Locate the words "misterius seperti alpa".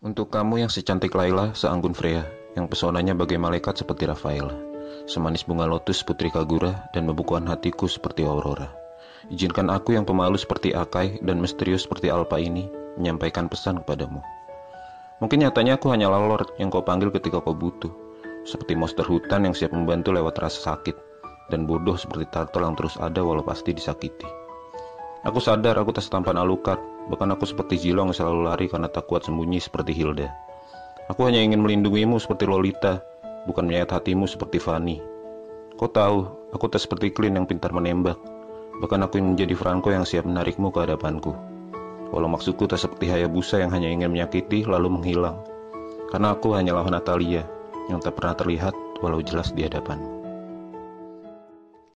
11.36-12.40